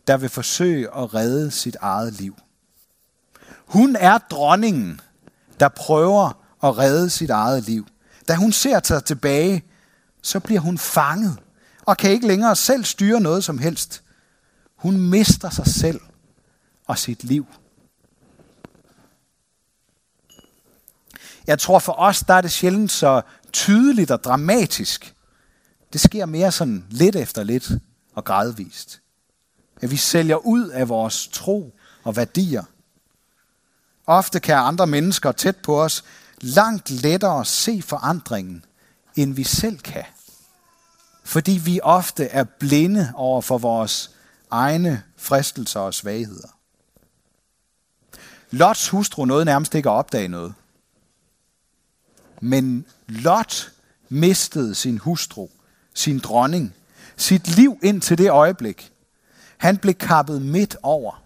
der 0.07 0.17
vil 0.17 0.29
forsøge 0.29 0.87
at 0.97 1.13
redde 1.13 1.51
sit 1.51 1.77
eget 1.81 2.13
liv. 2.13 2.35
Hun 3.65 3.95
er 3.95 4.17
dronningen, 4.17 5.01
der 5.59 5.69
prøver 5.69 6.43
at 6.63 6.77
redde 6.77 7.09
sit 7.09 7.29
eget 7.29 7.63
liv. 7.63 7.87
Da 8.27 8.35
hun 8.35 8.51
ser 8.51 8.79
sig 8.83 9.03
tilbage, 9.05 9.63
så 10.21 10.39
bliver 10.39 10.59
hun 10.59 10.77
fanget 10.77 11.37
og 11.85 11.97
kan 11.97 12.11
ikke 12.11 12.27
længere 12.27 12.55
selv 12.55 12.83
styre 12.83 13.21
noget 13.21 13.43
som 13.43 13.57
helst. 13.57 14.03
Hun 14.75 15.09
mister 15.09 15.49
sig 15.49 15.67
selv 15.67 16.01
og 16.87 16.97
sit 16.97 17.23
liv. 17.23 17.47
Jeg 21.47 21.59
tror 21.59 21.79
for 21.79 21.93
os, 21.93 22.19
der 22.19 22.33
er 22.33 22.41
det 22.41 22.51
sjældent 22.51 22.91
så 22.91 23.21
tydeligt 23.53 24.11
og 24.11 24.23
dramatisk. 24.23 25.15
Det 25.93 26.01
sker 26.01 26.25
mere 26.25 26.51
sådan 26.51 26.85
lidt 26.89 27.15
efter 27.15 27.43
lidt 27.43 27.71
og 28.15 28.25
gradvist. 28.25 29.01
At 29.81 29.91
vi 29.91 29.97
sælger 29.97 30.35
ud 30.35 30.69
af 30.69 30.89
vores 30.89 31.27
tro 31.27 31.75
og 32.03 32.15
værdier. 32.15 32.63
Ofte 34.05 34.39
kan 34.39 34.55
andre 34.55 34.87
mennesker 34.87 35.31
tæt 35.31 35.57
på 35.57 35.81
os 35.81 36.03
langt 36.41 36.89
lettere 36.89 37.45
se 37.45 37.81
forandringen, 37.81 38.65
end 39.15 39.33
vi 39.33 39.43
selv 39.43 39.79
kan. 39.79 40.03
Fordi 41.23 41.51
vi 41.51 41.79
ofte 41.83 42.25
er 42.25 42.43
blinde 42.43 43.11
over 43.15 43.41
for 43.41 43.57
vores 43.57 44.11
egne 44.51 45.03
fristelser 45.17 45.79
og 45.79 45.93
svagheder. 45.93 46.47
Lots 48.51 48.89
hustru 48.89 49.25
nåede 49.25 49.45
nærmest 49.45 49.75
ikke 49.75 49.89
at 49.89 49.93
opdage 49.93 50.27
noget. 50.27 50.53
Men 52.43 52.85
Lot 53.07 53.71
mistede 54.09 54.75
sin 54.75 54.97
hustru, 54.97 55.47
sin 55.93 56.19
dronning, 56.19 56.75
sit 57.17 57.47
liv 57.47 57.79
ind 57.83 58.01
til 58.01 58.17
det 58.17 58.29
øjeblik. 58.29 58.91
Han 59.57 59.77
blev 59.77 59.93
kappet 59.93 60.41
midt 60.41 60.75
over. 60.81 61.23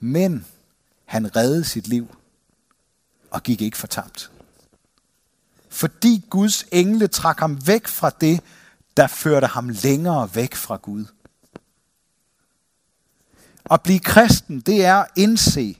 Men 0.00 0.46
han 1.04 1.36
reddede 1.36 1.64
sit 1.64 1.88
liv 1.88 2.16
og 3.30 3.42
gik 3.42 3.60
ikke 3.60 3.76
fortabt. 3.76 4.30
Fordi 5.68 6.24
Guds 6.30 6.64
engle 6.72 7.08
trak 7.08 7.38
ham 7.38 7.66
væk 7.66 7.86
fra 7.86 8.10
det, 8.10 8.40
der 8.96 9.06
førte 9.06 9.46
ham 9.46 9.68
længere 9.68 10.34
væk 10.34 10.54
fra 10.54 10.76
Gud. 10.76 11.04
At 13.70 13.82
blive 13.82 14.00
kristen, 14.00 14.60
det 14.60 14.84
er 14.84 14.96
at 14.96 15.10
indse, 15.16 15.79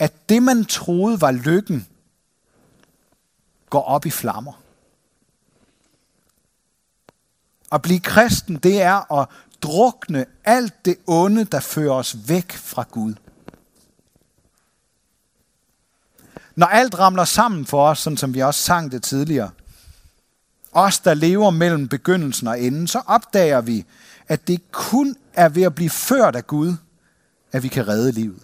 at 0.00 0.28
det 0.28 0.42
man 0.42 0.64
troede 0.64 1.20
var 1.20 1.30
lykken, 1.30 1.86
går 3.70 3.82
op 3.82 4.06
i 4.06 4.10
flammer. 4.10 4.52
At 7.72 7.82
blive 7.82 8.00
kristen, 8.00 8.56
det 8.56 8.82
er 8.82 9.12
at 9.12 9.28
drukne 9.62 10.26
alt 10.44 10.84
det 10.84 10.96
onde, 11.06 11.44
der 11.44 11.60
fører 11.60 11.92
os 11.92 12.16
væk 12.28 12.52
fra 12.52 12.84
Gud. 12.90 13.14
Når 16.56 16.66
alt 16.66 16.98
ramler 16.98 17.24
sammen 17.24 17.66
for 17.66 17.88
os, 17.88 17.98
sådan 17.98 18.16
som 18.16 18.34
vi 18.34 18.40
også 18.40 18.60
sang 18.60 18.92
det 18.92 19.02
tidligere, 19.02 19.50
os 20.72 20.98
der 20.98 21.14
lever 21.14 21.50
mellem 21.50 21.88
begyndelsen 21.88 22.46
og 22.46 22.60
enden, 22.60 22.86
så 22.86 23.02
opdager 23.06 23.60
vi, 23.60 23.84
at 24.28 24.48
det 24.48 24.72
kun 24.72 25.16
er 25.32 25.48
ved 25.48 25.62
at 25.62 25.74
blive 25.74 25.90
ført 25.90 26.36
af 26.36 26.46
Gud, 26.46 26.76
at 27.52 27.62
vi 27.62 27.68
kan 27.68 27.88
redde 27.88 28.12
livet. 28.12 28.42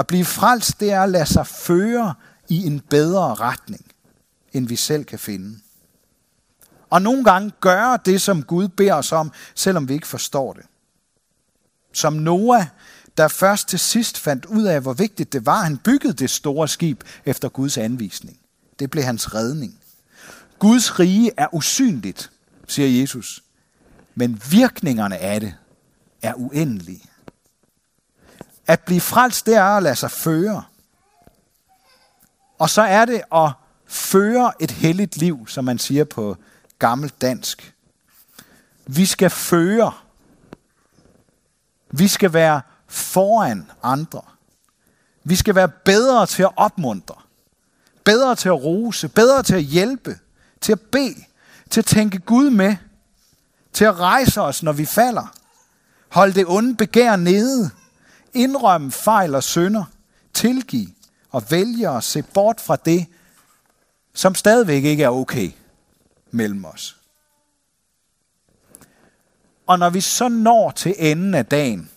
At 0.00 0.06
blive 0.06 0.24
frelst, 0.24 0.80
det 0.80 0.92
er 0.92 1.02
at 1.02 1.10
lade 1.10 1.26
sig 1.26 1.46
føre 1.46 2.14
i 2.48 2.66
en 2.66 2.80
bedre 2.80 3.34
retning, 3.34 3.84
end 4.52 4.68
vi 4.68 4.76
selv 4.76 5.04
kan 5.04 5.18
finde. 5.18 5.58
Og 6.90 7.02
nogle 7.02 7.24
gange 7.24 7.52
gøre 7.60 7.98
det, 8.04 8.22
som 8.22 8.42
Gud 8.42 8.68
beder 8.68 8.94
os 8.94 9.12
om, 9.12 9.32
selvom 9.54 9.88
vi 9.88 9.94
ikke 9.94 10.06
forstår 10.06 10.52
det. 10.52 10.62
Som 11.92 12.12
Noah, 12.12 12.66
der 13.16 13.28
først 13.28 13.68
til 13.68 13.78
sidst 13.78 14.18
fandt 14.18 14.46
ud 14.46 14.64
af, 14.64 14.80
hvor 14.80 14.92
vigtigt 14.92 15.32
det 15.32 15.46
var, 15.46 15.62
han 15.62 15.78
byggede 15.78 16.12
det 16.12 16.30
store 16.30 16.68
skib 16.68 17.04
efter 17.24 17.48
Guds 17.48 17.78
anvisning. 17.78 18.38
Det 18.78 18.90
blev 18.90 19.04
hans 19.04 19.34
redning. 19.34 19.80
Guds 20.58 20.98
rige 20.98 21.30
er 21.36 21.54
usynligt, 21.54 22.30
siger 22.68 23.00
Jesus, 23.00 23.42
men 24.14 24.42
virkningerne 24.50 25.18
af 25.18 25.40
det 25.40 25.54
er 26.22 26.34
uendelige. 26.34 27.09
At 28.70 28.80
blive 28.80 29.00
frelst, 29.00 29.46
det 29.46 29.54
er 29.54 29.64
at 29.64 29.82
lade 29.82 29.96
sig 29.96 30.10
føre. 30.10 30.64
Og 32.58 32.70
så 32.70 32.82
er 32.82 33.04
det 33.04 33.22
at 33.34 33.52
føre 33.86 34.52
et 34.60 34.70
helligt 34.70 35.16
liv, 35.16 35.48
som 35.48 35.64
man 35.64 35.78
siger 35.78 36.04
på 36.04 36.36
gammelt 36.78 37.20
dansk. 37.20 37.74
Vi 38.86 39.06
skal 39.06 39.30
føre. 39.30 39.92
Vi 41.90 42.08
skal 42.08 42.32
være 42.32 42.60
foran 42.86 43.70
andre. 43.82 44.22
Vi 45.24 45.36
skal 45.36 45.54
være 45.54 45.68
bedre 45.68 46.26
til 46.26 46.42
at 46.42 46.50
opmuntre. 46.56 47.14
Bedre 48.04 48.36
til 48.36 48.48
at 48.48 48.64
rose. 48.64 49.08
Bedre 49.08 49.42
til 49.42 49.54
at 49.54 49.62
hjælpe. 49.62 50.18
Til 50.60 50.72
at 50.72 50.80
bede. 50.80 51.24
Til 51.70 51.80
at 51.80 51.86
tænke 51.86 52.18
Gud 52.18 52.50
med. 52.50 52.76
Til 53.72 53.84
at 53.84 53.98
rejse 53.98 54.40
os, 54.40 54.62
når 54.62 54.72
vi 54.72 54.84
falder. 54.84 55.34
Hold 56.08 56.32
det 56.32 56.44
onde 56.48 56.76
begær 56.76 57.16
nede. 57.16 57.70
Indrømme 58.34 58.90
fejl 58.90 59.34
og 59.34 59.42
synder. 59.42 59.84
Tilgive 60.34 60.88
og 61.30 61.50
vælge 61.50 61.88
at 61.88 62.04
se 62.04 62.22
bort 62.22 62.60
fra 62.60 62.76
det, 62.76 63.06
som 64.14 64.34
stadigvæk 64.34 64.84
ikke 64.84 65.02
er 65.02 65.08
okay 65.08 65.50
mellem 66.30 66.64
os. 66.64 66.96
Og 69.66 69.78
når 69.78 69.90
vi 69.90 70.00
så 70.00 70.28
når 70.28 70.70
til 70.70 70.94
enden 70.98 71.34
af 71.34 71.46
dagen, 71.46 71.90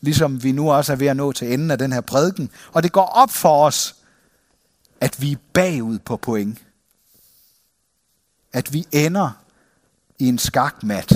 ligesom 0.00 0.42
vi 0.42 0.52
nu 0.52 0.70
også 0.70 0.92
er 0.92 0.96
ved 0.96 1.06
at 1.06 1.16
nå 1.16 1.32
til 1.32 1.52
enden 1.52 1.70
af 1.70 1.78
den 1.78 1.92
her 1.92 2.00
prædiken, 2.00 2.50
og 2.72 2.82
det 2.82 2.92
går 2.92 3.06
op 3.06 3.30
for 3.30 3.66
os, 3.66 3.96
at 5.00 5.22
vi 5.22 5.32
er 5.32 5.36
bagud 5.52 5.98
på 5.98 6.16
point. 6.16 6.58
At 8.52 8.72
vi 8.72 8.86
ender 8.92 9.30
i 10.18 10.28
en 10.28 10.38
skakmat. 10.38 11.12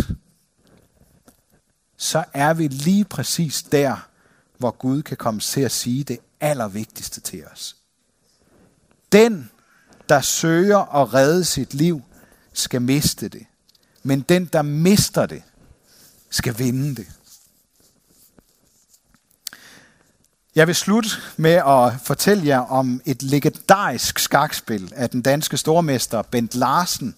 Så 1.96 2.24
er 2.32 2.54
vi 2.54 2.68
lige 2.68 3.04
præcis 3.04 3.62
der, 3.62 4.08
hvor 4.58 4.70
Gud 4.70 5.02
kan 5.02 5.16
komme 5.16 5.40
til 5.40 5.60
at 5.60 5.72
sige 5.72 6.04
det 6.04 6.18
allervigtigste 6.40 7.20
til 7.20 7.46
os. 7.46 7.76
Den, 9.12 9.50
der 10.08 10.20
søger 10.20 10.94
at 10.94 11.14
redde 11.14 11.44
sit 11.44 11.74
liv, 11.74 12.02
skal 12.52 12.82
miste 12.82 13.28
det. 13.28 13.46
Men 14.02 14.20
den, 14.20 14.44
der 14.44 14.62
mister 14.62 15.26
det, 15.26 15.42
skal 16.30 16.58
vinde 16.58 16.96
det. 16.96 17.06
Jeg 20.54 20.66
vil 20.66 20.74
slutte 20.74 21.10
med 21.36 21.52
at 21.52 21.92
fortælle 22.04 22.46
jer 22.46 22.58
om 22.58 23.00
et 23.04 23.22
legendarisk 23.22 24.18
skakspil 24.18 24.92
af 24.96 25.10
den 25.10 25.22
danske 25.22 25.56
stormester 25.56 26.22
Bent 26.22 26.54
Larsen, 26.54 27.16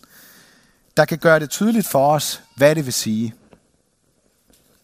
der 0.97 1.05
kan 1.05 1.19
gøre 1.19 1.41
det 1.41 1.51
tydeligt 1.51 1.87
for 1.87 2.15
os, 2.15 2.43
hvad 2.55 2.75
det 2.75 2.85
vil 2.85 2.93
sige. 2.93 3.35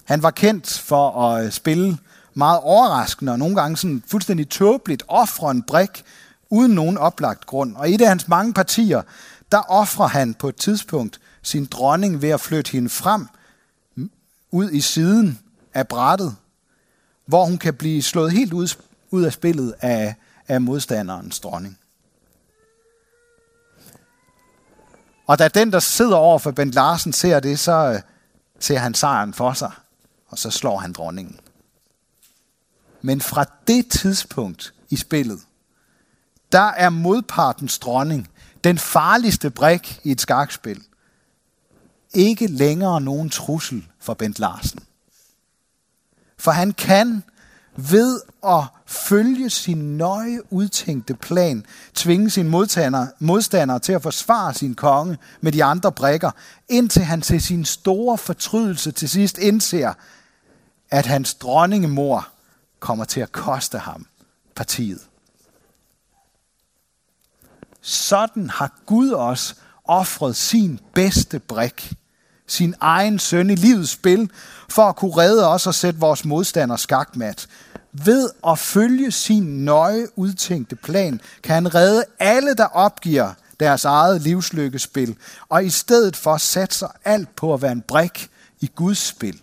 Han 0.05 0.23
var 0.23 0.31
kendt 0.31 0.79
for 0.79 1.29
at 1.29 1.45
øh, 1.45 1.53
spille 1.53 1.99
meget 2.35 2.61
overraskende 2.61 3.33
og 3.33 3.39
nogle 3.39 3.57
gange 3.57 3.77
sådan 3.77 4.03
fuldstændig 4.07 4.49
tåbeligt 4.49 5.03
ofre 5.09 5.51
en 5.51 5.63
brik 5.63 6.05
uden 6.51 6.73
nogen 6.73 6.99
oplagt 6.99 7.47
grund. 7.47 7.77
Og 7.77 7.91
i 7.91 7.95
et 7.95 8.01
af 8.01 8.09
hans 8.09 8.29
mange 8.29 8.53
partier, 8.53 9.03
der 9.53 9.59
offrer 9.59 10.07
han 10.07 10.35
på 10.35 10.49
et 10.49 10.57
tidspunkt 10.57 11.21
sin 11.43 11.65
dronning 11.67 12.23
ved 12.23 12.29
at 12.29 12.41
flytte 12.41 12.73
hende 12.73 12.89
frem 12.89 13.29
ud 14.51 14.71
i 14.71 14.81
siden 14.81 15.39
af 15.75 15.89
brættet, 15.89 16.37
hvor 17.27 17.45
hun 17.45 17.59
kan 17.59 17.75
blive 17.75 18.03
slået 18.03 18.33
helt 18.33 18.53
ud, 18.53 18.77
ud 19.11 19.23
af 19.23 19.33
spillet 19.33 19.75
af, 19.81 20.15
af 20.49 20.61
modstanderens 20.61 21.41
dronning. 21.41 21.79
Og 25.27 25.39
da 25.39 25.49
den, 25.49 25.73
der 25.73 25.79
sidder 25.79 26.17
over 26.17 26.39
for 26.39 26.51
Bent 26.51 26.75
Larsen, 26.75 27.13
ser 27.13 27.41
det, 27.41 27.59
så 27.59 27.73
øh, 27.73 28.01
ser 28.61 28.79
han 28.79 28.95
sejren 28.95 29.35
for 29.35 29.53
sig, 29.53 29.71
og 30.35 30.39
så 30.39 30.51
slår 30.51 30.79
han 30.79 30.93
dronningen. 30.93 31.41
Men 33.03 33.21
fra 33.21 33.45
det 33.67 33.89
tidspunkt 33.89 34.75
i 34.91 34.97
spillet, 34.97 35.41
der 36.53 36.69
er 36.71 36.91
modpartens 36.91 37.79
dronning, 37.79 38.29
den 38.65 38.79
farligste 38.79 39.51
brik 39.51 40.01
i 40.05 40.11
et 40.11 40.21
skakspil, 40.21 40.83
ikke 42.15 42.47
længere 42.47 43.01
nogen 43.01 43.31
trussel 43.31 43.87
for 44.01 44.15
Bent 44.15 44.39
Larsen. 44.39 44.81
For 46.39 46.51
han 46.51 46.73
kan 46.73 47.23
ved 47.77 48.21
at 48.47 48.65
følge 48.87 49.51
sin 49.51 49.97
nøje 49.97 50.53
udtænkte 50.53 51.15
plan, 51.15 51.67
tvinge 51.95 52.31
sin 52.31 52.49
modstander, 52.49 53.07
modstander 53.19 53.79
til 53.79 53.93
at 53.93 54.03
forsvare 54.03 54.55
sin 54.55 54.75
konge 54.75 55.19
med 55.41 55.53
de 55.53 55.65
andre 55.65 55.93
brækker, 55.93 56.31
indtil 56.69 57.03
han 57.03 57.21
til 57.21 57.43
sin 57.43 57.65
store 57.65 58.19
fortrydelse 58.19 58.93
til 58.93 59.09
sidst 59.09 59.39
indser, 59.39 59.93
at 60.95 61.07
hans 61.07 61.35
dronningemor 61.35 62.29
kommer 62.81 63.05
til 63.05 63.21
at 63.21 63.33
koste 63.33 63.79
ham 63.79 64.07
partiet. 64.55 65.01
Sådan 67.81 68.51
har 68.51 68.73
Gud 68.87 69.11
også 69.11 69.55
offret 69.85 70.37
sin 70.37 70.81
bedste 70.95 71.39
brik, 71.39 71.93
sin 72.47 72.75
egen 72.81 73.19
søn 73.19 73.51
i 73.51 73.55
livets 73.55 73.91
spil, 73.91 74.31
for 74.69 74.83
at 74.83 74.97
kunne 74.97 75.17
redde 75.17 75.49
os 75.49 75.67
og 75.67 75.75
sætte 75.75 76.01
vores 76.01 76.25
modstander 76.25 76.77
skakmat. 76.77 77.47
Ved 77.93 78.31
at 78.47 78.59
følge 78.59 79.11
sin 79.11 79.65
nøje 79.65 80.19
udtænkte 80.19 80.77
plan, 80.77 81.21
kan 81.43 81.55
han 81.55 81.75
redde 81.75 82.05
alle, 82.19 82.55
der 82.55 82.67
opgiver 82.67 83.33
deres 83.61 83.85
eget 83.85 84.23
livslykkespil, 84.23 85.17
og 85.49 85.65
i 85.65 85.71
stedet 85.71 86.17
for 86.17 86.37
satser 86.37 86.89
alt 87.05 87.37
på 87.37 87.55
at 87.55 87.63
være 87.63 87.73
en 87.73 87.83
brik 87.83 88.31
i 88.61 88.71
Guds 88.75 88.99
spil. 88.99 89.41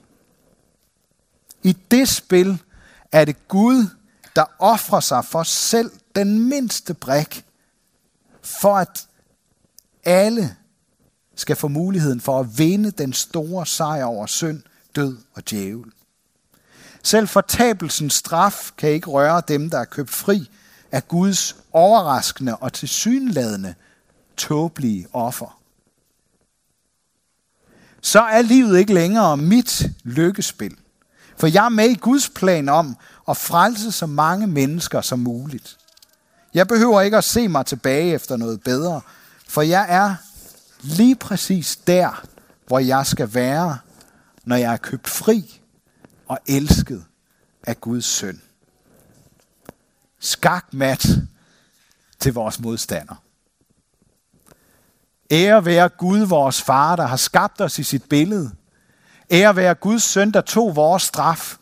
I 1.64 1.78
det 1.92 2.08
spil 2.08 2.62
er 3.12 3.26
det 3.26 3.48
Gud, 3.48 3.88
der 4.36 4.46
offrer 4.60 5.00
sig 5.00 5.26
for 5.26 5.44
selv 5.44 5.92
den 6.16 6.50
mindste 6.50 6.94
brik, 6.94 7.46
for 8.42 8.78
at 8.78 9.08
alle 10.04 10.56
skal 11.36 11.56
få 11.56 11.68
muligheden 11.68 12.22
for 12.22 12.40
at 12.40 12.58
vinde 12.58 12.92
den 12.92 13.14
store 13.14 13.66
sejr 13.66 14.04
over 14.04 14.26
synd, 14.26 14.62
død 14.96 15.18
og 15.34 15.50
djævel. 15.50 15.92
Selv 17.04 17.28
fortabelsens 17.28 18.14
straf 18.14 18.72
kan 18.78 18.90
ikke 18.90 19.10
røre 19.10 19.42
dem, 19.48 19.70
der 19.70 19.80
er 19.80 19.86
købt 19.86 20.10
fri 20.10 20.50
af 20.92 21.08
Guds 21.08 21.56
overraskende 21.72 22.56
og 22.56 22.74
tilsyneladende 22.74 23.76
tåbelige 24.38 25.08
offer. 25.14 25.62
Så 28.02 28.22
er 28.22 28.42
livet 28.42 28.80
ikke 28.80 28.94
længere 28.94 29.38
mit 29.38 29.84
lykkespil. 30.04 30.78
For 31.38 31.48
jeg 31.48 31.66
er 31.66 31.70
med 31.70 31.90
i 31.90 31.96
Guds 31.96 32.30
plan 32.30 32.70
om 32.70 32.98
at 33.30 33.38
frelse 33.38 33.92
så 33.92 34.06
mange 34.06 34.48
mennesker 34.48 35.02
som 35.02 35.20
muligt. 35.20 35.78
Jeg 36.54 36.68
behøver 36.68 37.02
ikke 37.02 37.18
at 37.18 37.24
se 37.24 37.48
mig 37.48 37.66
tilbage 37.66 38.14
efter 38.14 38.38
noget 38.38 38.64
bedre, 38.64 39.02
for 39.48 39.62
jeg 39.62 39.86
er 39.90 40.16
lige 40.82 41.16
præcis 41.16 41.76
der, 41.76 42.26
hvor 42.68 42.80
jeg 42.80 43.06
skal 43.06 43.34
være, 43.34 43.78
når 44.44 44.56
jeg 44.56 44.74
er 44.74 44.78
købt 44.78 45.10
fri 45.10 45.62
og 46.28 46.40
elsket 46.48 47.06
af 47.64 47.82
Guds 47.82 48.06
søn. 48.06 48.42
Skakmat 50.20 51.08
til 52.20 52.34
vores 52.34 52.60
modstander. 52.60 53.16
Ære 55.32 55.66
være 55.66 55.90
Gud, 55.90 56.20
vores 56.20 56.62
far, 56.62 56.96
der 56.96 57.06
har 57.06 57.18
skabt 57.18 57.62
os 57.62 57.80
i 57.80 57.84
sit 57.84 58.04
billede. 58.04 58.52
Ære 59.32 59.56
være 59.56 59.76
Guds 59.76 60.04
søn, 60.04 60.32
der 60.32 60.42
tog 60.42 60.76
vores 60.76 61.04
straf, 61.04 61.56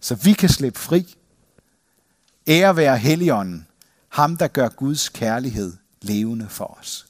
så 0.00 0.14
vi 0.14 0.32
kan 0.32 0.48
slippe 0.48 0.78
fri. 0.78 1.14
Ære 2.48 2.76
være 2.76 2.98
Helligånden, 2.98 3.66
ham 4.08 4.36
der 4.36 4.48
gør 4.48 4.68
Guds 4.68 5.08
kærlighed 5.08 5.76
levende 6.02 6.48
for 6.48 6.78
os. 6.80 7.06